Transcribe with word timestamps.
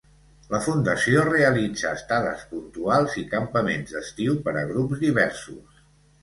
La 0.51 0.59
Fundació 0.67 1.25
realitza 1.27 1.91
estades 1.97 2.41
puntuals 2.53 3.19
i 3.23 3.27
campaments 3.35 3.95
d'estiu 3.99 4.41
per 4.49 4.57
a 4.63 4.65
grups 4.73 5.05
diversos. 5.05 5.87